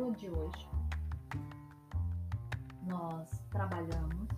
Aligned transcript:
aula 0.00 0.12
de 0.12 0.30
hoje, 0.30 0.66
nós 2.86 3.28
trabalhamos 3.50 4.28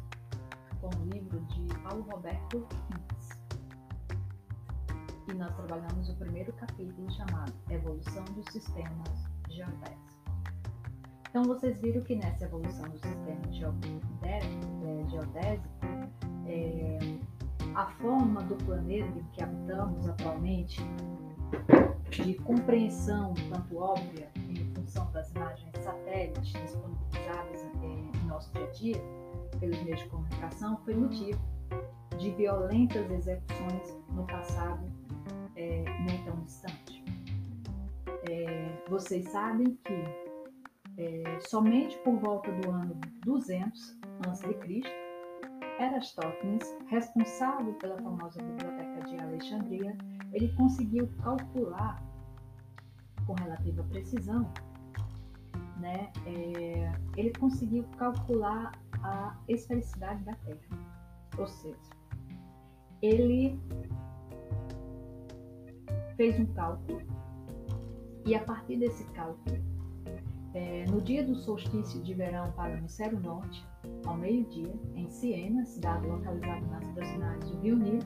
com 0.80 0.88
o 0.88 1.04
livro 1.04 1.40
de 1.40 1.66
Paulo 1.78 2.02
Roberto 2.10 2.66
Hintz. 2.90 3.40
E 5.28 5.34
nós 5.34 5.54
trabalhamos 5.54 6.08
o 6.08 6.16
primeiro 6.16 6.52
capítulo 6.54 7.08
chamado 7.12 7.52
Evolução 7.70 8.24
dos 8.34 8.44
Sistemas 8.52 9.30
Geodésicos. 9.48 10.18
Então, 11.30 11.44
vocês 11.44 11.80
viram 11.80 12.02
que 12.02 12.16
nessa 12.16 12.44
evolução 12.44 12.88
do 12.88 12.98
sistema 12.98 13.40
é, 14.22 15.08
geodésico, 15.08 15.68
é, 16.46 16.98
a 17.76 17.86
forma 17.86 18.42
do 18.42 18.56
planeta 18.64 19.18
em 19.18 19.24
que 19.32 19.42
habitamos 19.44 20.08
atualmente, 20.08 20.82
de 22.10 22.34
compreensão 22.34 23.32
tanto 23.48 23.76
óbvia 23.78 24.28
função 24.92 25.10
das 25.12 25.30
imagens 25.30 25.70
satélites 25.80 26.52
disponibilizadas 26.52 27.62
em 27.82 28.10
nosso 28.26 28.52
dia 28.52 28.64
a 28.64 28.70
dia, 28.70 29.02
pelos 29.58 29.82
meios 29.82 30.00
de 30.00 30.08
comunicação, 30.08 30.76
foi 30.84 30.94
motivo 30.94 31.40
de 32.18 32.30
violentas 32.32 33.10
execuções 33.10 33.96
no 34.10 34.26
passado 34.26 34.84
é, 35.56 35.84
nem 36.06 36.22
tão 36.24 36.36
distante. 36.42 37.02
É, 38.28 38.84
vocês 38.88 39.28
sabem 39.28 39.78
que 39.84 40.04
é, 40.98 41.40
somente 41.40 41.96
por 41.98 42.18
volta 42.18 42.52
do 42.52 42.70
ano 42.70 43.00
200 43.24 43.98
a.C., 44.28 44.82
Erastótenes, 45.80 46.76
responsável 46.88 47.72
pela 47.74 47.96
famosa 47.96 48.40
Biblioteca 48.40 49.08
de 49.08 49.18
Alexandria, 49.18 49.96
ele 50.32 50.54
conseguiu 50.54 51.08
calcular 51.24 52.00
com 53.26 53.32
relativa 53.34 53.82
precisão, 53.84 54.52
né, 55.82 56.12
é, 56.24 56.92
ele 57.16 57.32
conseguiu 57.38 57.84
calcular 57.98 58.72
a 59.02 59.36
esfericidade 59.48 60.22
da 60.22 60.34
Terra. 60.36 60.78
Ou 61.36 61.46
seja, 61.46 61.76
ele 63.02 63.58
fez 66.16 66.38
um 66.38 66.46
cálculo 66.54 67.02
e 68.24 68.34
a 68.34 68.44
partir 68.44 68.76
desse 68.76 69.04
cálculo, 69.12 69.56
é, 70.54 70.84
no 70.88 71.00
dia 71.00 71.24
do 71.26 71.34
solstício 71.34 72.00
de 72.02 72.14
verão 72.14 72.52
para 72.52 72.74
o 72.74 72.76
hemisfério 72.76 73.18
norte, 73.18 73.66
ao 74.06 74.16
meio-dia, 74.16 74.72
em 74.94 75.08
Siena, 75.08 75.64
cidade 75.64 76.06
localizada 76.06 76.64
nas 76.66 76.86
proximidades 76.92 77.50
do 77.50 77.58
Rio 77.60 77.76
Nilo, 77.76 78.02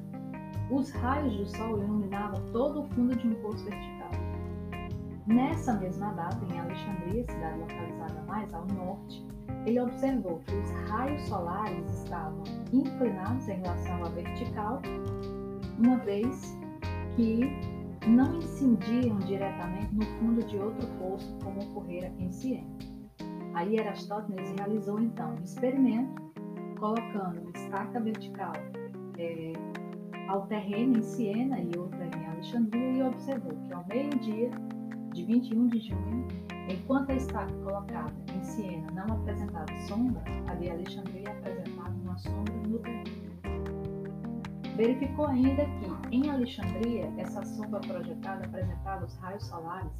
os 0.70 0.90
raios 0.92 1.36
do 1.36 1.46
sol 1.46 1.82
iluminavam 1.82 2.40
todo 2.52 2.80
o 2.80 2.88
fundo 2.88 3.14
de 3.14 3.28
um 3.28 3.34
poço 3.42 3.64
vertical. 3.64 3.95
Nessa 5.26 5.74
mesma 5.74 6.12
data, 6.12 6.38
em 6.44 6.58
Alexandria, 6.58 7.24
cidade 7.28 7.58
localizada 7.58 8.22
mais 8.28 8.54
ao 8.54 8.64
norte, 8.66 9.26
ele 9.66 9.80
observou 9.80 10.40
que 10.46 10.54
os 10.54 10.70
raios 10.88 11.20
solares 11.22 12.02
estavam 12.02 12.44
inclinados 12.72 13.48
em 13.48 13.60
relação 13.60 14.04
à 14.04 14.08
vertical, 14.10 14.80
uma 15.78 15.96
vez 15.98 16.56
que 17.16 17.40
não 18.06 18.36
incendiam 18.36 19.18
diretamente 19.18 19.92
no 19.94 20.04
fundo 20.18 20.46
de 20.46 20.56
outro 20.58 20.86
poço, 20.98 21.36
como 21.42 21.60
ocorrera 21.60 22.12
em 22.20 22.30
Siena. 22.30 22.70
Aí 23.54 23.76
Erastótenes 23.76 24.48
realizou 24.56 25.00
então 25.00 25.34
um 25.34 25.42
experimento, 25.42 26.22
colocando 26.78 27.50
estaca 27.56 27.98
vertical 27.98 28.52
é, 29.18 29.52
ao 30.28 30.46
terreno 30.46 30.98
em 30.98 31.02
Siena 31.02 31.58
e 31.58 31.76
outra 31.76 32.04
em 32.04 32.26
Alexandria 32.26 32.92
e 32.92 33.02
observou 33.02 33.56
que 33.66 33.72
ao 33.72 33.84
meio-dia 33.88 34.50
de 35.16 35.24
21 35.24 35.68
de 35.68 35.78
junho, 35.78 36.28
enquanto 36.68 37.10
a 37.10 37.14
estaca 37.14 37.50
colocada 37.64 38.12
em 38.34 38.42
Siena 38.44 38.86
não 38.92 39.16
apresentava 39.16 39.66
sombra, 39.88 40.22
a 40.46 40.54
de 40.56 40.68
Alexandria 40.68 41.30
apresentava 41.30 41.88
uma 41.88 42.18
sombra 42.18 42.54
no 42.68 42.78
terreno. 42.80 43.26
Verificou 44.76 45.26
ainda 45.28 45.64
que, 45.64 46.14
em 46.14 46.28
Alexandria, 46.28 47.10
essa 47.16 47.42
sombra 47.46 47.80
projetada 47.80 48.44
apresentava 48.44 49.06
os 49.06 49.16
raios 49.16 49.46
solares 49.46 49.90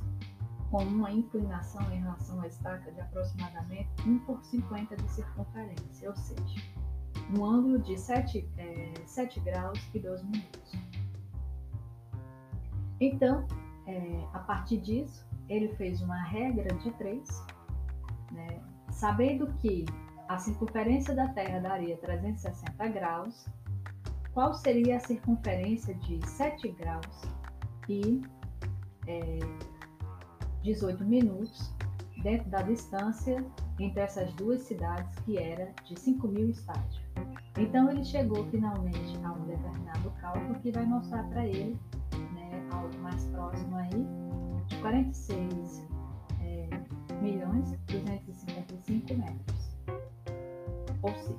com 0.71 0.83
uma 0.83 1.11
inclinação 1.11 1.81
em 1.95 2.01
relação 2.01 2.43
à 2.43 2.47
estaca 2.47 2.93
de 2.93 3.01
aproximadamente 3.01 3.89
1 4.07 4.19
por 4.19 4.45
50 4.45 4.97
de 4.97 5.11
circunferência, 5.13 6.11
ou 6.11 6.17
seja, 6.17 6.63
no 7.31 7.43
ângulo 7.43 7.79
de 7.79 7.97
7, 7.99 8.47
é, 8.59 8.93
7 9.07 9.41
graus 9.41 9.81
e 9.95 9.99
12 9.99 10.27
minutos. 10.27 10.73
Então, 13.01 13.47
é, 13.87 14.25
a 14.33 14.41
partir 14.41 14.79
disso, 14.79 15.27
ele 15.49 15.69
fez 15.77 16.01
uma 16.03 16.21
regra 16.23 16.75
de 16.77 16.91
3, 16.93 17.45
né, 18.33 18.61
sabendo 18.91 19.47
que 19.55 19.85
a 20.29 20.39
circunferência 20.39 21.15
da 21.15 21.29
Terra 21.29 21.61
daria 21.61 21.97
360 21.99 22.89
graus, 22.89 23.47
qual 24.33 24.55
seria 24.55 24.97
a 24.97 25.01
circunferência 25.01 25.95
de 25.95 26.27
7 26.27 26.69
graus 26.73 27.23
e 27.89 28.21
é, 29.07 29.39
18 30.63 31.05
minutos 31.05 31.73
dentro 32.23 32.51
da 32.51 32.61
distância 32.63 33.45
entre 33.79 34.01
essas 34.01 34.33
duas 34.35 34.63
cidades, 34.63 35.15
que 35.21 35.39
era 35.39 35.73
de 35.85 35.99
5 35.99 36.27
mil 36.29 36.51
estádios. 36.51 37.01
Então 37.57 37.89
ele 37.91 38.05
chegou 38.05 38.45
finalmente 38.51 39.17
a 39.25 39.33
um 39.33 39.45
determinado 39.47 40.11
cálculo 40.21 40.59
que 40.61 40.73
vai 40.73 40.85
mostrar 40.85 41.23
para 41.29 41.47
ele 41.47 41.79
mais 43.01 43.25
próximo 43.27 43.77
aí 43.77 44.07
de 44.67 44.77
46 44.81 45.85
é, 46.41 46.69
milhões 47.21 47.77
255 47.87 49.15
metros. 49.15 49.77
Ou 51.03 51.11
seja, 51.11 51.39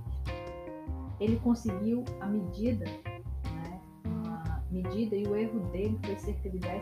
ele 1.20 1.38
conseguiu 1.40 2.06
a 2.22 2.28
medida, 2.28 2.86
né, 2.86 3.82
uma 4.06 4.64
medida 4.72 5.16
e 5.16 5.28
o 5.28 5.36
erro 5.36 5.60
dele 5.72 6.00
foi 6.04 6.18
cerca 6.18 6.50
de 6.50 6.60
10%. 6.60 6.78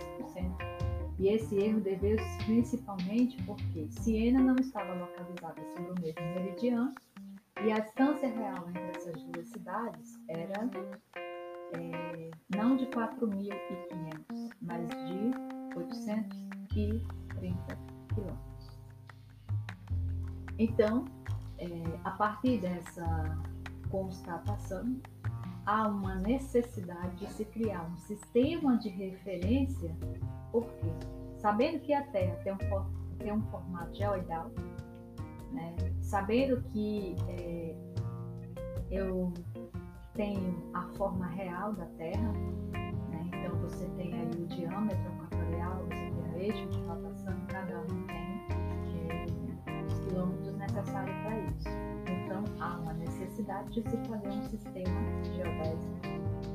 E 1.17 1.29
esse 1.29 1.55
erro 1.55 1.79
deveu-se 1.79 2.37
principalmente 2.45 3.41
porque 3.43 3.87
Siena 3.89 4.39
não 4.41 4.55
estava 4.55 4.93
localizada 4.93 5.61
sobre 5.73 5.91
o 5.91 6.01
mesmo 6.01 6.21
meridiano 6.35 6.93
e 7.63 7.71
a 7.71 7.79
distância 7.79 8.27
real 8.27 8.67
entre 8.67 8.97
essas 8.97 9.23
duas 9.23 9.47
cidades 9.47 10.19
era 10.27 10.69
é, 11.73 12.31
não 12.55 12.75
de 12.75 12.85
4.500, 12.87 14.49
mas 14.61 14.89
de 14.89 15.31
830 15.77 17.77
quilômetros. 18.13 18.79
Então, 20.57 21.05
é, 21.57 21.67
a 22.03 22.11
partir 22.11 22.59
dessa 22.59 23.37
constatação, 23.89 24.99
há 25.65 25.87
uma 25.87 26.15
necessidade 26.15 27.15
de 27.17 27.27
se 27.33 27.45
criar 27.45 27.83
um 27.83 27.95
sistema 27.97 28.77
de 28.77 28.89
referência, 28.89 29.95
porque 30.51 30.87
sabendo 31.37 31.79
que 31.79 31.93
a 31.93 32.03
Terra 32.03 32.35
tem 32.43 32.53
um, 32.53 32.57
tem 33.17 33.33
um 33.33 33.41
formato 33.43 33.95
geoidal, 33.95 34.51
né? 35.51 35.75
sabendo 36.01 36.61
que 36.71 37.15
é, 37.27 37.75
eu 38.91 39.33
tenho 40.15 40.55
a 40.73 40.81
forma 40.97 41.27
real 41.27 41.73
da 41.73 41.85
Terra, 41.97 42.31
né? 43.09 43.29
então 43.33 43.59
você 43.59 43.85
tem 43.97 44.13
aí 44.13 44.31
o 44.41 44.47
diâmetro 44.47 45.11
equatorial, 45.13 45.83
você 45.83 46.09
tem 46.09 46.33
o 46.33 46.37
eixo 46.37 46.67
de 46.69 46.79
rotação, 46.83 47.35
cada 47.49 47.79
um 47.81 48.07
tem 48.07 49.85
os 49.85 49.99
quilômetros 49.99 50.55
necessários 50.57 51.15
para 51.17 51.39
isso. 51.39 51.69
Então 52.07 52.43
há 52.59 52.77
uma 52.79 52.93
necessidade 52.93 53.69
de 53.71 53.89
se 53.89 53.97
fazer 54.09 54.29
um 54.29 54.43
sistema 54.43 55.01
geodésico, 55.35 55.95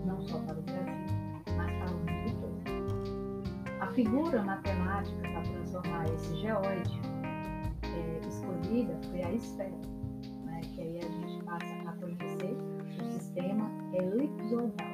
não 0.06 0.20
só 0.22 0.38
para 0.38 0.58
o 0.58 0.62
Brasil, 0.62 0.94
mas 1.56 1.70
para 1.72 1.94
o 1.94 1.98
mundo 1.98 2.40
todo. 2.40 3.80
A 3.80 3.86
figura 3.88 4.42
matemática 4.42 5.20
para 5.20 5.42
transformar 5.42 6.04
esse 6.14 6.34
geóide 6.36 7.00
é, 7.82 8.26
escolhida 8.26 8.98
foi 9.10 9.22
a 9.22 9.32
esfera, 9.32 9.89
o 13.40 13.42
sistema 13.42 13.70
elipsoidal 13.94 14.86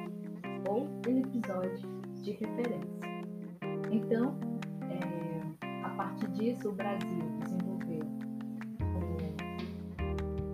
ou 0.69 0.87
elipsoide 1.05 1.85
de 2.21 2.31
referência. 2.31 2.97
Então, 3.91 4.37
é, 4.89 5.85
a 5.85 5.89
partir 5.91 6.27
disso, 6.29 6.69
o 6.69 6.71
Brasil 6.73 7.19
desenvolveu 7.39 8.05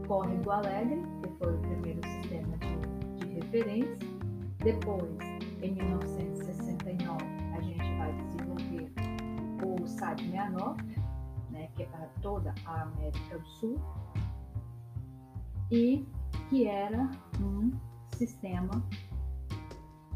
o 0.03 0.07
Córrego 0.07 0.51
Alegre, 0.51 1.01
que 1.21 1.29
foi 1.37 1.53
o 1.53 1.57
primeiro 1.59 2.01
sistema 2.07 2.57
de, 2.57 3.25
de 3.25 3.33
referência. 3.35 4.07
Depois, 4.59 5.17
em 5.61 5.73
1969, 5.73 7.17
a 7.55 7.61
gente 7.61 7.97
vai 7.97 8.13
desenvolver 8.13 8.91
o 9.65 9.87
SAD 9.87 10.23
69, 10.23 10.83
né, 11.51 11.69
que 11.75 11.83
é 11.83 11.85
para 11.85 12.07
toda 12.21 12.53
a 12.65 12.81
América 12.83 13.37
do 13.37 13.47
Sul, 13.47 13.79
e 15.71 16.05
que 16.53 16.67
era 16.67 17.09
um 17.41 17.71
sistema 18.15 18.69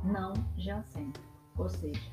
não 0.04 0.34
geocêntrico, 0.56 1.28
ou 1.57 1.68
seja, 1.68 2.12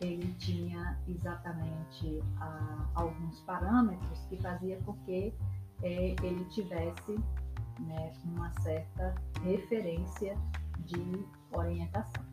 ele 0.00 0.32
tinha 0.34 0.96
exatamente 1.08 2.22
ah, 2.40 2.88
alguns 2.94 3.40
parâmetros 3.40 4.20
que 4.26 4.36
fazia 4.36 4.80
com 4.82 4.92
que 4.98 5.34
eh, 5.82 6.14
ele 6.22 6.44
tivesse 6.44 7.18
né, 7.80 8.12
uma 8.26 8.52
certa 8.60 9.16
referência 9.42 10.38
de 10.84 11.26
orientação. 11.50 12.24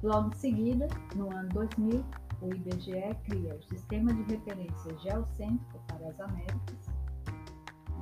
Logo 0.00 0.28
em 0.28 0.34
seguida, 0.36 0.86
no 1.16 1.36
ano 1.36 1.48
2000, 1.48 2.04
o 2.40 2.54
IBGE 2.54 3.16
cria 3.24 3.52
o 3.52 3.62
Sistema 3.64 4.14
de 4.14 4.22
Referência 4.32 4.96
Geocêntrico 5.00 5.80
para 5.88 6.08
as 6.08 6.20
Américas. 6.20 6.95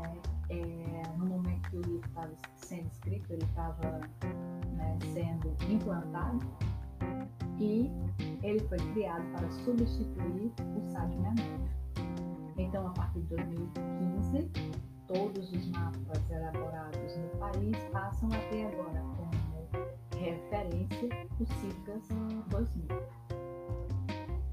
Né, 0.04 0.20
é, 0.50 1.02
no 1.16 1.26
momento 1.26 1.70
que 1.70 1.76
o 1.76 1.82
livro 1.82 2.06
estava 2.06 2.30
sendo 2.56 2.86
escrito, 2.88 3.32
ele 3.32 3.44
estava 3.44 4.00
né, 4.76 4.98
sendo 5.12 5.54
implantado 5.70 6.46
e 7.58 7.90
ele 8.42 8.60
foi 8.68 8.78
criado 8.92 9.24
para 9.32 9.50
substituir 9.50 10.52
o 10.60 10.80
SAD-69. 10.92 11.74
Então, 12.56 12.86
a 12.86 12.90
partir 12.90 13.20
de 13.20 13.36
2015, 13.36 14.50
todos 15.06 15.52
os 15.52 15.70
mapas 15.70 16.30
elaborados 16.30 17.16
no 17.16 17.28
país 17.38 17.76
passam 17.92 18.28
a 18.32 18.38
ter 18.50 18.66
agora 18.66 19.00
como 19.16 19.34
referência 20.18 21.08
o 21.40 21.46
CICAS 21.46 22.08
2000. 22.48 23.23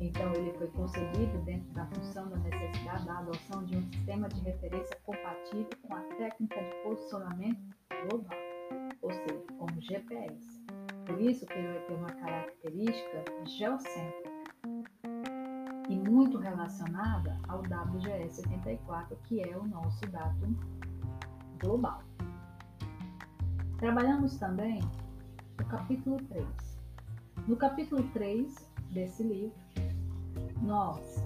Então, 0.02 0.34
ele 0.34 0.52
foi 0.58 0.68
concebido 0.70 1.38
dentro 1.46 1.72
da 1.74 1.86
função 1.86 2.28
da 2.28 2.38
necessidade 2.38 3.06
da 3.06 3.20
adoção 3.20 3.64
de 3.66 3.78
um 3.78 3.84
sistema 3.84 4.28
de 4.30 4.42
referência 4.42 4.98
compatível 5.06 5.70
com 5.88 5.96
a 5.96 6.02
técnica 6.18 6.60
de 6.60 6.76
posicionamento 6.84 7.76
global, 8.10 8.38
ou 9.04 9.12
seja, 9.12 9.44
como 9.60 9.80
GPS. 9.80 10.60
Por 11.06 11.22
isso 11.22 11.46
que 11.46 11.54
ele 11.54 11.68
vai 11.68 11.86
ter 11.86 11.94
uma 11.94 12.10
característica 12.10 13.24
geocêntrica 13.46 14.32
e 15.88 15.96
muito 15.96 16.40
relacionada 16.40 17.38
ao 17.48 17.60
WGS 17.60 18.42
74, 18.42 19.16
que 19.26 19.40
é 19.42 19.56
o 19.56 19.68
nosso 19.68 20.02
dado 20.08 20.58
global. 21.60 22.02
Trabalhamos 23.78 24.36
também 24.38 24.80
o 25.60 25.66
capítulo 25.66 26.18
3. 26.18 26.48
No 27.48 27.56
capítulo 27.56 28.02
3 28.14 28.56
desse 28.92 29.24
livro, 29.24 29.54
nós 30.62 31.26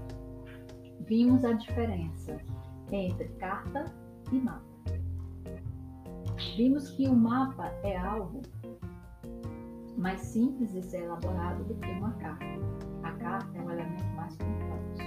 vimos 1.01 1.43
a 1.45 1.53
diferença 1.53 2.37
entre 2.91 3.27
carta 3.39 3.85
e 4.31 4.35
mapa. 4.35 4.63
Vimos 6.55 6.89
que 6.91 7.07
o 7.07 7.15
mapa 7.15 7.67
é 7.83 7.97
algo 7.97 8.41
mais 9.97 10.19
simples 10.21 10.71
de 10.71 10.81
ser 10.83 11.03
elaborado 11.03 11.63
do 11.63 11.75
que 11.75 11.89
uma 11.91 12.11
carta. 12.13 12.45
A 13.03 13.11
carta 13.11 13.57
é 13.57 13.61
um 13.61 13.71
elemento 13.71 14.15
mais 14.15 14.35
complexo. 14.37 15.03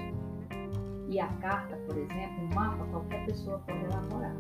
E 1.09 1.19
a 1.19 1.29
carta, 1.39 1.77
por 1.87 1.97
exemplo, 1.97 2.45
um 2.45 2.55
mapa 2.55 2.85
qualquer 2.87 3.25
pessoa 3.27 3.59
pode 3.61 3.85
elaborar. 3.85 4.37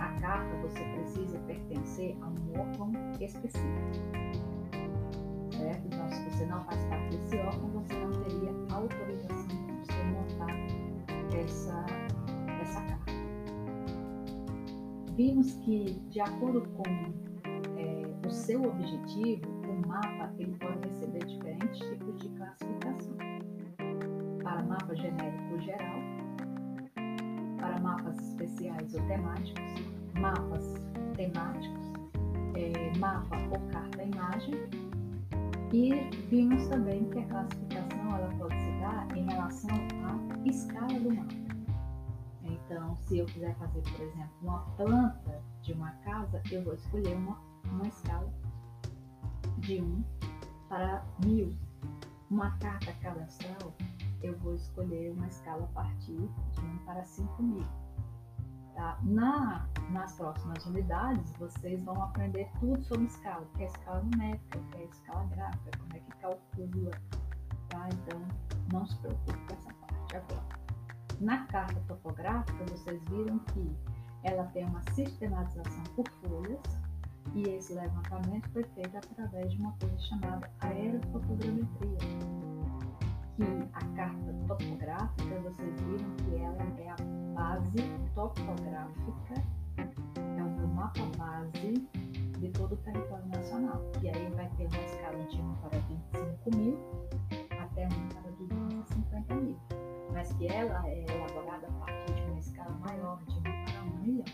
A 0.00 0.20
carta 0.20 0.56
você 0.62 0.82
precisa 0.94 1.38
pertencer 1.40 2.16
a 2.22 2.26
um 2.26 2.60
órgão 2.60 2.92
específico. 3.20 4.55
Certo? 5.56 5.86
Então, 5.86 6.08
se 6.10 6.30
você 6.30 6.46
não 6.46 6.64
faz 6.64 6.84
parte 6.84 7.16
desse 7.16 7.36
órgão, 7.38 7.70
você 7.70 7.94
não 7.94 8.12
teria 8.22 8.50
autorização 8.74 9.46
para 9.66 9.74
você 9.76 10.02
montar 10.04 11.36
essa, 11.38 11.86
essa 12.60 12.80
carta. 12.82 13.12
Vimos 15.16 15.54
que, 15.64 15.98
de 16.10 16.20
acordo 16.20 16.60
com 16.70 16.82
o 18.26 18.30
seu 18.30 18.60
objetivo, 18.62 19.46
o 19.68 19.86
mapa 19.86 20.32
ele 20.38 20.56
pode 20.58 20.88
receber 20.88 21.24
diferentes 21.24 21.78
tipos 21.78 22.18
de 22.20 22.28
classificação. 22.30 23.16
Para 24.42 24.62
mapa 24.64 24.94
genérico 24.96 25.60
geral, 25.60 26.00
para 27.58 27.80
mapas 27.80 28.18
especiais 28.30 28.94
ou 28.94 29.02
temáticos, 29.06 29.74
mapas 30.18 30.74
temáticos, 31.14 31.92
é, 32.54 32.98
mapa 32.98 33.36
ou 33.50 33.60
carta 33.70 34.02
imagem. 34.02 34.54
E 35.72 36.10
vimos 36.28 36.66
também 36.68 37.04
que 37.10 37.18
a 37.18 37.26
classificação 37.26 38.16
ela 38.16 38.34
pode 38.38 38.54
se 38.54 38.70
dar 38.80 39.16
em 39.16 39.26
relação 39.26 39.70
à 40.04 40.48
escala 40.48 41.00
do 41.00 41.14
mapa. 41.14 41.34
Então, 42.42 42.96
se 42.96 43.18
eu 43.18 43.26
quiser 43.26 43.54
fazer, 43.56 43.82
por 43.82 44.00
exemplo, 44.00 44.30
uma 44.42 44.60
planta 44.76 45.42
de 45.62 45.72
uma 45.72 45.90
casa, 46.04 46.42
eu 46.50 46.62
vou 46.62 46.74
escolher 46.74 47.16
uma 47.16 47.36
uma 47.70 47.86
escala 47.86 48.32
de 49.58 49.80
1 49.80 50.04
para 50.68 51.04
1000. 51.24 51.50
Uma 52.30 52.50
carta 52.58 52.92
cadastral, 52.94 53.74
eu 54.22 54.36
vou 54.38 54.54
escolher 54.54 55.12
uma 55.12 55.28
escala 55.28 55.64
a 55.64 55.68
partir 55.68 56.16
de 56.16 56.60
1 56.60 56.78
para 56.84 57.04
5000. 57.04 57.85
Tá? 58.76 58.98
Na, 59.04 59.66
nas 59.88 60.12
próximas 60.16 60.66
unidades, 60.66 61.32
vocês 61.38 61.82
vão 61.82 62.02
aprender 62.02 62.46
tudo 62.60 62.84
sobre 62.84 63.06
escala, 63.06 63.40
o 63.40 63.56
que 63.56 63.64
é 63.64 63.66
escala 63.68 64.02
numérica, 64.02 64.58
o 64.58 64.62
que 64.64 64.76
é 64.76 64.84
escala 64.84 65.24
gráfica, 65.28 65.78
como 65.78 65.96
é 65.96 65.98
que 65.98 66.16
calcula. 66.18 66.90
Tá? 67.70 67.88
Então, 67.88 68.20
não 68.70 68.86
se 68.86 68.94
preocupe 68.96 69.32
com 69.32 69.54
essa 69.54 69.72
parte 69.72 70.16
agora. 70.16 70.46
Na 71.20 71.46
carta 71.46 71.80
topográfica, 71.88 72.64
vocês 72.66 73.02
viram 73.08 73.38
que 73.38 73.74
ela 74.24 74.44
tem 74.48 74.66
uma 74.66 74.82
sistematização 74.92 75.84
por 75.94 76.06
folhas, 76.22 76.60
e 77.34 77.48
esse 77.48 77.72
levantamento 77.72 78.50
foi 78.50 78.62
feito 78.62 78.94
através 78.98 79.52
de 79.52 79.58
uma 79.58 79.72
coisa 79.80 79.98
chamada 80.00 80.50
aerofotogrametria, 80.60 81.98
que 83.36 83.68
a 83.72 83.96
carta 83.96 84.34
topográfica, 84.46 85.40
vocês 85.40 85.80
viram 85.80 86.14
topográfica, 88.28 89.34
é 89.78 90.42
o 90.42 90.68
mapa 90.68 91.00
base 91.16 91.88
de 92.38 92.48
todo 92.50 92.74
o 92.74 92.76
território 92.78 93.26
nacional. 93.26 93.80
E 94.02 94.08
aí 94.08 94.30
vai 94.34 94.48
ter 94.56 94.66
uma 94.66 94.84
escala 94.84 95.24
de 95.24 95.40
1 95.40 95.54
para 95.56 95.78
25 95.78 96.56
mil 96.56 96.78
até 97.60 97.86
1 97.86 97.88
para 98.08 98.30
250 98.32 99.34
mil. 99.36 99.56
Mas 100.12 100.32
que 100.34 100.48
ela 100.48 100.88
é 100.88 101.04
elaborada 101.04 101.66
a 101.68 101.72
partir 101.84 102.14
de 102.14 102.22
uma 102.22 102.38
escala 102.38 102.72
maior, 102.78 103.22
de 103.24 103.38
1 103.38 103.42
para 103.42 103.82
1 103.84 103.98
milhão. 104.00 104.24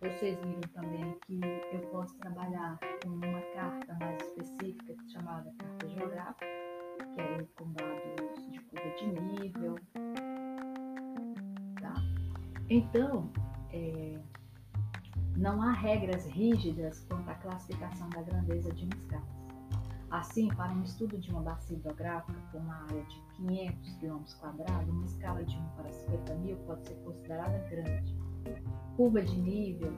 Vocês 0.00 0.38
viram 0.40 0.60
também 0.72 1.16
que 1.26 1.40
eu 1.72 1.80
posso 1.90 2.14
trabalhar 2.18 2.78
com 3.02 3.10
uma 3.10 3.40
carta 3.54 3.96
mais 4.00 4.20
específica 4.22 4.94
chamada 5.08 5.52
carta 5.58 5.88
geográfica, 5.88 6.46
que 7.14 7.20
é 7.20 7.46
com 7.56 7.72
dados 7.72 8.13
Então, 12.70 13.30
é, 13.70 14.18
não 15.36 15.60
há 15.62 15.72
regras 15.72 16.26
rígidas 16.26 17.04
quanto 17.08 17.28
à 17.28 17.34
classificação 17.34 18.08
da 18.10 18.22
grandeza 18.22 18.72
de 18.72 18.84
uma 18.84 18.94
escala. 18.94 19.34
Assim, 20.10 20.48
para 20.54 20.72
um 20.72 20.82
estudo 20.82 21.18
de 21.18 21.30
uma 21.30 21.42
bacia 21.42 21.76
hidrográfica 21.76 22.38
com 22.52 22.58
uma 22.58 22.82
área 22.84 23.02
de 23.04 23.20
500 23.36 23.94
km, 23.94 24.22
uma 24.88 25.04
escala 25.04 25.44
de 25.44 25.56
1 25.56 25.68
para 25.76 25.92
50 25.92 26.34
mil 26.36 26.56
pode 26.58 26.86
ser 26.86 26.94
considerada 27.04 27.58
grande 27.68 28.14
Curva 28.96 29.22
de 29.22 29.40
nível 29.40 29.92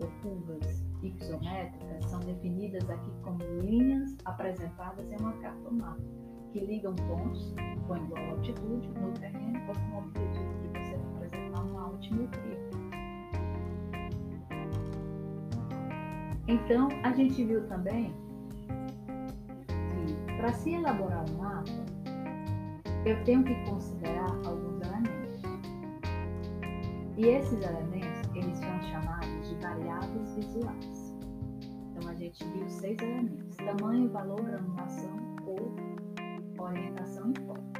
ou 0.00 0.10
curvas 0.20 0.84
isométricas 1.02 2.04
são 2.06 2.20
definidas 2.20 2.88
aqui 2.90 3.10
como 3.22 3.42
linhas 3.60 4.16
apresentadas 4.24 5.10
em 5.10 5.16
uma 5.16 5.32
carta 5.38 5.60
ou 5.64 5.72
mapa, 5.72 6.02
que 6.52 6.60
ligam 6.60 6.94
pontos 6.94 7.54
com 7.86 7.96
igual 7.96 8.30
altitude 8.30 8.88
no 8.88 9.12
terreno 9.12 9.60
ou 9.68 9.74
com 9.74 10.08
objetivo 10.08 10.74
de 10.74 10.81
altimetria. 11.82 12.58
Então, 16.48 16.88
a 17.02 17.12
gente 17.12 17.44
viu 17.44 17.66
também 17.68 18.12
que 19.66 20.36
para 20.36 20.52
se 20.52 20.74
elaborar 20.74 21.24
um 21.30 21.36
mapa, 21.38 21.70
eu 23.04 23.22
tenho 23.24 23.44
que 23.44 23.54
considerar 23.64 24.30
alguns 24.44 24.80
elementos. 24.80 25.42
E 27.16 27.26
esses 27.26 27.60
elementos, 27.64 28.30
eles 28.34 28.58
são 28.58 28.82
chamados 28.82 29.48
de 29.48 29.54
variáveis 29.56 30.34
visuais. 30.34 31.14
Então, 31.90 32.10
a 32.10 32.14
gente 32.14 32.44
viu 32.44 32.68
seis 32.68 32.98
elementos: 33.00 33.56
tamanho, 33.56 34.08
valor, 34.10 34.42
granulação, 34.42 35.16
cor, 35.44 35.72
orientação 36.58 37.32
e 37.32 37.40
foco. 37.46 37.72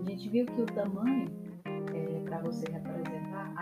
A 0.00 0.02
gente 0.10 0.28
viu 0.28 0.46
que 0.46 0.62
o 0.62 0.66
tamanho 0.66 1.26
é 1.92 2.20
para 2.20 2.40
você 2.42 2.64
representar 2.70 2.93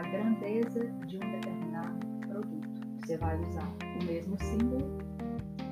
a 0.02 0.08
grandeza 0.08 0.84
de 1.06 1.16
um 1.16 1.32
determinado 1.32 2.06
produto. 2.26 2.68
Você 2.98 3.16
vai 3.18 3.38
usar 3.40 3.72
o 4.00 4.04
mesmo 4.04 4.36
símbolo 4.38 4.98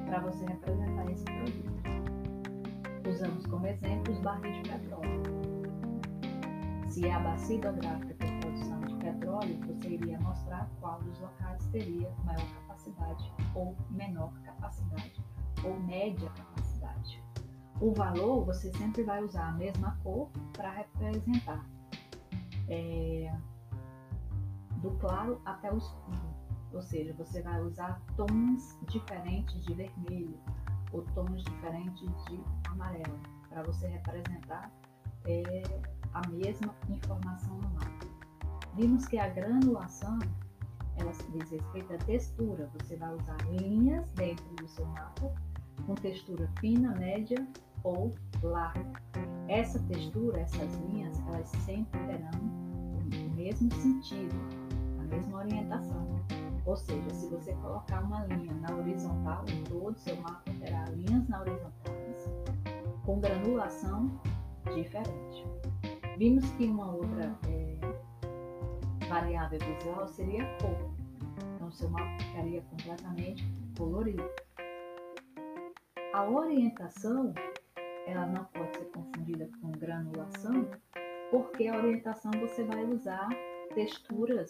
para 0.07 0.21
você 0.21 0.47
representar 0.47 1.11
esse 1.11 1.25
produto. 1.25 1.81
Usamos 3.09 3.47
como 3.47 3.67
exemplo 3.67 4.13
os 4.13 4.21
barris 4.21 4.57
de 4.57 4.71
petróleo. 4.71 5.23
Se 6.87 7.07
é 7.07 7.13
a 7.13 7.21
bacia 7.21 7.57
hidrográfica 7.57 8.15
petróleo, 9.01 9.59
você 9.67 9.89
iria 9.89 10.19
mostrar 10.21 10.71
qual 10.81 11.01
dos 11.03 11.19
locais 11.21 11.67
teria 11.69 12.11
maior 12.25 12.47
capacidade 12.55 13.33
ou 13.55 13.77
menor 13.91 14.33
capacidade 14.45 15.25
ou 15.65 15.81
média 15.81 16.31
capacidade. 16.31 17.23
o 17.81 17.93
valor 17.93 18.45
você 18.45 18.71
sempre 18.73 19.03
vai 19.03 19.23
usar 19.25 19.49
a 19.49 19.53
mesma 19.53 19.99
cor 20.03 20.31
para 20.53 20.71
representar. 20.71 21.65
É, 22.69 23.33
do 24.81 24.91
claro 24.93 25.41
até 25.45 25.73
o 25.73 25.79
escuro. 25.79 26.41
Ou 26.73 26.83
seja, 26.83 27.13
você 27.15 27.43
vai 27.43 27.61
usar 27.63 28.01
tons 28.17 28.79
diferentes 28.89 29.65
de 29.65 29.75
vermelho 29.75 30.39
ou 30.93 31.03
tons 31.15 31.43
diferentes 31.45 32.09
de 32.27 32.41
amarelo 32.69 33.19
para 33.49 33.63
você 33.63 33.89
representar 33.89 34.71
é, 35.27 35.63
a 36.15 36.27
mesma 36.29 36.75
informação 36.89 37.57
no 37.57 37.71
mapa. 37.71 38.07
Vimos 38.75 39.07
que 39.07 39.19
a 39.19 39.29
granulação 39.29 40.19
ela 40.97 41.13
diz 41.33 41.51
respeito 41.51 41.93
à 41.93 41.99
textura. 41.99 42.71
Você 42.79 42.97
vai 42.97 43.15
usar 43.15 43.37
linhas 43.49 44.09
dentro 44.13 44.45
do 44.57 44.69
seu 44.69 44.87
mapa 44.87 45.35
com 45.87 45.95
textura 45.95 46.49
fina, 46.61 46.95
média 46.97 47.47
ou 47.83 48.15
larga. 48.43 48.93
Essa 49.49 49.79
textura, 49.81 50.41
essas 50.41 50.73
linhas, 50.77 51.19
elas 51.27 51.49
sempre 51.65 51.99
terão 52.07 52.60
mesmo 53.41 53.73
sentido, 53.73 54.37
a 54.99 55.03
mesma 55.05 55.39
orientação. 55.39 56.21
Ou 56.67 56.77
seja, 56.77 57.11
se 57.11 57.27
você 57.29 57.53
colocar 57.55 58.03
uma 58.03 58.25
linha 58.27 58.53
na 58.55 58.77
horizontal, 58.77 59.45
todo 59.69 59.89
o 59.89 59.99
seu 59.99 60.15
mapa 60.21 60.51
terá 60.61 60.85
linhas 60.91 61.27
na 61.29 61.41
horizontais 61.41 62.31
com 63.05 63.19
granulação 63.19 64.21
diferente. 64.75 65.47
Vimos 66.19 66.45
que 66.53 66.67
uma 66.67 66.93
outra 66.93 67.35
é, 67.49 69.09
variável 69.09 69.59
visual 69.59 70.07
seria 70.07 70.45
a 70.45 70.63
cor. 70.63 70.91
Então, 71.55 71.73
seu 71.73 71.89
mapa 71.89 72.19
ficaria 72.19 72.61
completamente 72.63 73.45
colorido. 73.77 74.29
A 76.13 76.29
orientação, 76.29 77.33
ela 78.07 78.27
não 78.27 78.45
pode 78.45 78.77
ser 78.77 78.85
confundida 78.91 79.49
com 79.63 79.71
granulação, 79.73 80.69
porque 81.31 81.69
a 81.69 81.77
orientação 81.77 82.31
você 82.41 82.65
vai 82.65 82.85
usar 82.85 83.29
texturas 83.75 84.49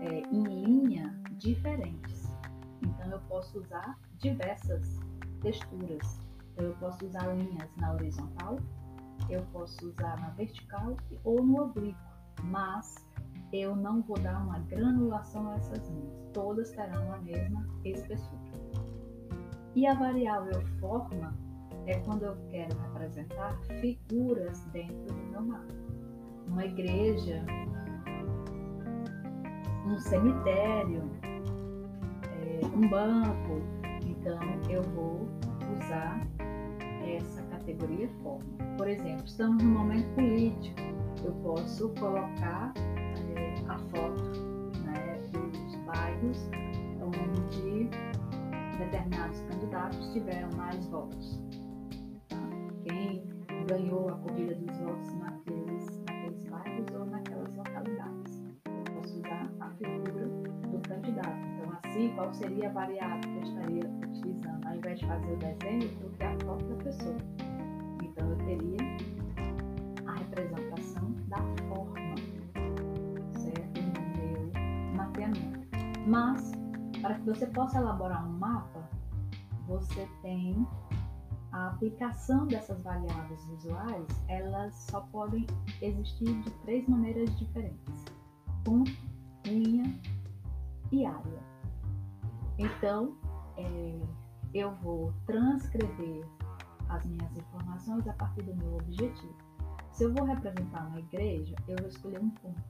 é, 0.00 0.22
em 0.32 0.42
linha 0.42 1.14
diferentes. 1.32 2.24
Então, 2.82 3.10
eu 3.10 3.20
posso 3.28 3.58
usar 3.58 3.98
diversas 4.18 4.98
texturas. 5.40 6.20
Então, 6.52 6.66
eu 6.66 6.74
posso 6.76 7.04
usar 7.04 7.26
linhas 7.34 7.68
na 7.76 7.92
horizontal, 7.92 8.58
eu 9.28 9.42
posso 9.52 9.86
usar 9.86 10.18
na 10.20 10.30
vertical 10.30 10.96
ou 11.24 11.44
no 11.44 11.62
oblíquo, 11.62 12.00
mas 12.44 12.94
eu 13.52 13.76
não 13.76 14.02
vou 14.02 14.18
dar 14.18 14.42
uma 14.42 14.58
granulação 14.60 15.50
a 15.50 15.56
essas 15.56 15.88
linhas. 15.88 16.24
Todas 16.32 16.70
terão 16.70 17.12
a 17.12 17.18
mesma 17.18 17.66
espessura. 17.84 18.40
E 19.74 19.86
a 19.86 19.94
variável 19.94 20.64
forma 20.80 21.36
é 21.86 21.98
quando 22.00 22.24
eu 22.24 22.36
quero 22.48 22.76
representar 22.78 23.58
figuras 23.80 24.64
dentro 24.66 25.14
do 25.14 25.30
meu 25.30 25.42
mapa. 25.42 25.83
Uma 26.46 26.64
igreja, 26.64 27.44
um 29.86 29.98
cemitério, 29.98 31.10
é, 31.22 32.66
um 32.66 32.88
banco. 32.88 33.62
Então, 34.06 34.38
eu 34.70 34.82
vou 34.82 35.28
usar 35.78 36.26
essa 37.06 37.42
categoria 37.44 38.08
forma. 38.22 38.44
Por 38.76 38.88
exemplo, 38.88 39.24
estamos 39.24 39.62
num 39.62 39.70
momento 39.70 40.14
político. 40.14 40.80
Eu 41.24 41.32
posso 41.42 41.88
colocar 41.90 42.72
é, 43.36 43.54
a 43.68 43.78
foto 43.78 44.22
né, 44.84 45.18
dos 45.32 45.76
bairros 45.86 46.50
onde 47.00 47.88
determinados 48.78 49.40
candidatos 49.42 50.12
tiveram 50.12 50.50
mais 50.56 50.86
votos. 50.88 51.42
Tá? 52.28 52.36
Quem 52.84 53.24
ganhou 53.66 54.08
a 54.08 54.12
corrida 54.18 54.54
dos 54.54 54.76
votos 54.78 55.14
naqueles, 55.14 55.53
Assim, 61.94 62.12
qual 62.16 62.34
seria 62.34 62.68
a 62.68 62.72
variável 62.72 63.20
que 63.20 63.36
eu 63.36 63.42
estaria 63.44 63.88
utilizando? 64.08 64.66
Ao 64.66 64.74
invés 64.74 64.98
de 64.98 65.06
fazer 65.06 65.32
o 65.32 65.36
desenho, 65.36 65.90
eu 66.00 66.26
a 66.26 66.44
foto 66.44 66.64
da 66.64 66.82
pessoa. 66.82 67.16
Então, 68.02 68.30
eu 68.30 68.36
teria 68.38 68.78
a 70.04 70.14
representação 70.14 71.12
da 71.28 71.36
forma, 71.68 72.16
certo? 73.30 73.80
No 73.80 74.02
meu 74.18 74.96
mapeamento. 74.96 75.68
Mas, 76.08 76.50
para 77.00 77.14
que 77.14 77.26
você 77.26 77.46
possa 77.46 77.78
elaborar 77.78 78.28
um 78.28 78.38
mapa, 78.40 78.90
você 79.68 80.08
tem 80.20 80.66
a 81.52 81.68
aplicação 81.68 82.44
dessas 82.48 82.82
variáveis 82.82 83.46
visuais, 83.50 84.08
elas 84.26 84.74
só 84.90 85.00
podem 85.12 85.46
existir 85.80 86.40
de 86.40 86.50
três 86.62 86.88
maneiras 86.88 87.32
diferentes: 87.38 88.04
ponto, 88.64 88.90
linha 89.46 89.96
e 90.90 91.06
área. 91.06 91.53
Então, 92.58 93.16
é, 93.56 94.00
eu 94.52 94.74
vou 94.76 95.12
transcrever 95.26 96.24
as 96.88 97.04
minhas 97.06 97.36
informações 97.36 98.06
a 98.06 98.12
partir 98.12 98.42
do 98.42 98.54
meu 98.56 98.76
objetivo. 98.76 99.34
Se 99.92 100.04
eu 100.04 100.12
vou 100.12 100.24
representar 100.24 100.86
uma 100.88 101.00
igreja, 101.00 101.54
eu 101.68 101.76
vou 101.78 101.88
escolher 101.88 102.20
um 102.20 102.30
ponto. 102.30 102.62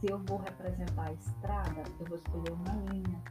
Se 0.00 0.10
eu 0.10 0.18
vou 0.24 0.38
representar 0.38 1.08
a 1.08 1.12
estrada, 1.12 1.82
eu 2.00 2.06
vou 2.06 2.16
escolher 2.16 2.52
uma 2.52 2.92
linha. 2.92 3.22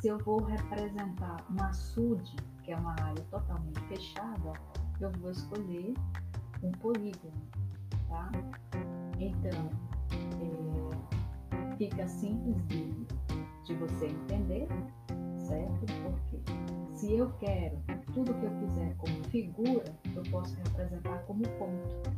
Se 0.00 0.08
eu 0.08 0.18
vou 0.18 0.42
representar 0.42 1.44
um 1.50 1.62
açude, 1.62 2.36
que 2.62 2.72
é 2.72 2.76
uma 2.76 2.92
área 2.92 3.22
totalmente 3.30 3.80
fechada, 3.82 4.52
eu 5.00 5.10
vou 5.12 5.30
escolher 5.30 5.94
um 6.62 6.72
polígono, 6.72 7.32
tá? 8.08 8.30
Então, 9.18 9.70
é, 10.40 11.76
fica 11.76 12.06
simples 12.08 12.56
de, 12.68 13.06
de 13.64 13.74
você 13.74 14.06
entender, 14.06 14.68
certo? 15.38 15.86
Porque 16.02 16.40
se 16.96 17.14
eu 17.14 17.30
quero 17.38 17.80
tudo 18.12 18.34
que 18.34 18.44
eu 18.44 18.58
fizer 18.58 18.94
como 18.96 19.24
figura, 19.24 19.84
eu 20.14 20.22
posso 20.30 20.54
representar 20.56 21.18
como 21.26 21.42
ponto. 21.58 22.10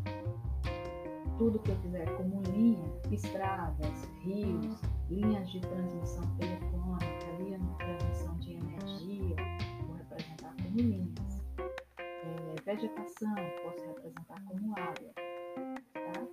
Tudo 1.38 1.58
que 1.60 1.70
eu 1.70 1.76
fizer 1.76 2.16
como 2.16 2.42
linha, 2.42 2.92
estradas, 3.10 4.08
rios, 4.20 4.80
linhas 5.10 5.50
de 5.50 5.60
transmissão 5.60 6.24
telefônica, 6.36 7.26
linha 7.38 7.58
de 7.58 7.76
transmissão 7.78 8.34
de 8.38 8.52
energia, 8.52 9.36
vou 9.86 9.96
representar 9.96 10.54
como 10.62 10.76
linhas. 10.76 11.42
É, 11.98 12.54
vegetação, 12.64 13.34
posso 13.64 13.86
representar 13.86 14.42
como 14.44 14.74
área. 14.78 15.12
Tá? 15.92 16.26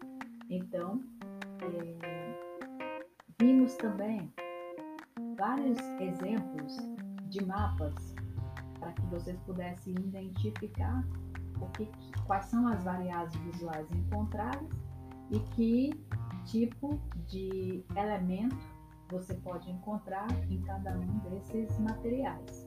Então, 0.49 1.01
vários 5.59 5.79
exemplos 5.99 6.77
de 7.29 7.45
mapas 7.45 8.15
para 8.79 8.93
que 8.93 9.01
vocês 9.07 9.37
pudessem 9.41 9.93
identificar 9.93 11.05
o 11.59 11.65
que, 11.71 11.89
quais 12.25 12.45
são 12.45 12.65
as 12.67 12.83
variáveis 12.85 13.35
visuais 13.43 13.85
encontradas 13.91 14.69
e 15.29 15.39
que 15.39 15.91
tipo 16.45 16.97
de 17.27 17.83
elemento 17.95 18.55
você 19.09 19.33
pode 19.33 19.69
encontrar 19.69 20.27
em 20.49 20.61
cada 20.61 20.97
um 20.97 21.19
desses 21.29 21.77
materiais. 21.79 22.65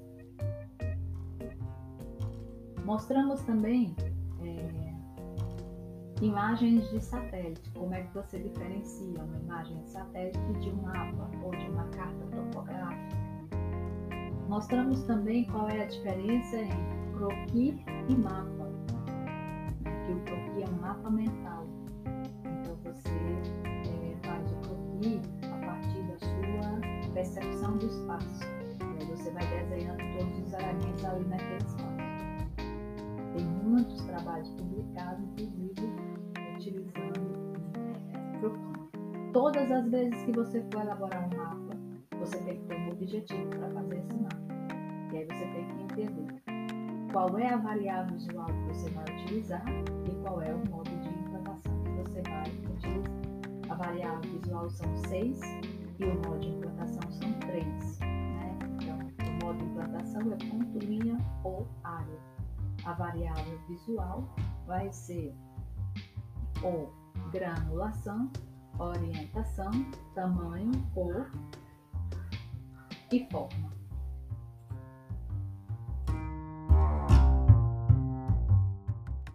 Mostramos 2.84 3.40
também 3.42 3.96
é, 4.42 4.81
imagens 6.22 6.88
de 6.90 7.00
satélite, 7.00 7.68
como 7.72 7.92
é 7.94 8.02
que 8.02 8.14
você 8.14 8.38
diferencia 8.38 9.20
uma 9.20 9.38
imagem 9.38 9.76
de 9.82 9.90
satélite 9.90 10.38
de 10.60 10.70
um 10.70 10.82
mapa 10.82 11.28
ou 11.42 11.50
de 11.50 11.66
uma 11.66 11.84
carta 11.88 12.26
topográfica. 12.26 13.16
Mostramos 14.48 15.02
também 15.02 15.44
qual 15.46 15.68
é 15.68 15.82
a 15.82 15.86
diferença 15.86 16.56
entre 16.56 17.12
croquis 17.16 17.74
e 18.08 18.14
mapa. 18.14 18.70
Que 20.06 20.12
o 20.12 20.20
croquis 20.20 20.62
é 20.62 20.70
um 20.70 20.80
mapa 20.80 21.10
mental. 21.10 21.66
Então 22.44 22.76
você 22.84 23.10
é, 23.64 24.16
faz 24.24 24.52
o 24.52 24.56
croquis 24.56 25.28
a 25.50 25.66
partir 25.66 26.02
da 26.02 26.18
sua 26.18 27.12
percepção 27.12 27.76
do 27.78 27.86
espaço. 27.86 28.61
Todas 39.42 39.72
as 39.72 39.88
vezes 39.88 40.22
que 40.22 40.30
você 40.30 40.62
for 40.70 40.82
elaborar 40.82 41.24
um 41.24 41.36
mapa, 41.36 41.76
você 42.20 42.38
tem 42.44 42.60
que 42.60 42.64
ter 42.68 42.76
um 42.76 42.90
objetivo 42.90 43.44
para 43.48 43.70
fazer 43.70 43.98
esse 43.98 44.14
mapa. 44.14 44.36
E 45.12 45.16
aí 45.16 45.24
você 45.24 45.44
tem 45.46 45.66
que 45.66 45.82
entender 45.82 46.42
qual 47.12 47.36
é 47.36 47.48
a 47.48 47.56
variável 47.56 48.16
visual 48.16 48.46
que 48.46 48.72
você 48.72 48.88
vai 48.90 49.02
utilizar 49.02 49.64
e 49.68 50.14
qual 50.22 50.40
é 50.42 50.54
o 50.54 50.70
modo 50.70 50.90
de 50.90 51.08
implantação 51.08 51.82
que 51.82 51.90
você 51.90 52.22
vai 52.22 52.42
utilizar. 52.50 53.10
A 53.68 53.74
variável 53.74 54.30
visual 54.30 54.70
são 54.70 54.96
seis 55.08 55.40
e 55.98 56.04
o 56.04 56.14
modo 56.14 56.38
de 56.38 56.48
implantação 56.50 57.10
são 57.10 57.32
três. 57.40 57.98
Né? 57.98 58.58
Então, 58.80 58.96
o 58.96 59.44
modo 59.44 59.58
de 59.58 59.64
implantação 59.64 60.20
é 60.20 60.36
ponto, 60.36 60.78
linha 60.86 61.18
ou 61.42 61.66
área. 61.82 62.20
a 62.84 62.92
variável 62.92 63.58
visual 63.66 64.22
vai 64.68 64.92
ser 64.92 65.34
o 66.62 66.86
granulação, 67.32 68.30
orientação, 68.78 69.70
tamanho, 70.14 70.72
cor 70.94 71.30
e 73.12 73.26
forma. 73.30 73.81